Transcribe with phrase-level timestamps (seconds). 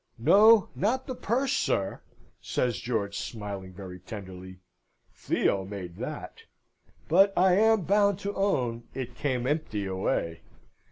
[0.17, 2.01] "No, not the purse, sir,"
[2.41, 4.57] says George, smiling very tenderly.
[5.13, 6.45] "Theo made that.
[7.07, 10.41] But I am bound to own it came empty away.